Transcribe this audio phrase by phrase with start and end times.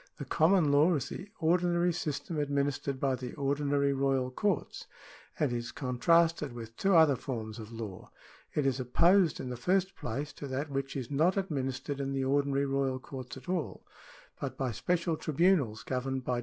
[0.01, 4.87] ^ The common law is the ordinary system administered by the ordinary royal courts,
[5.39, 8.09] and is contrasted with two other forms of law.
[8.55, 12.23] It is opposed, in the first place, to that which is not administered in the
[12.23, 13.85] ordinary royal courts at all,
[14.39, 16.39] but by special tribunals governed by different ^ As to equity, see the next section.